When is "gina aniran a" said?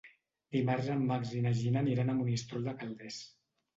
1.59-2.17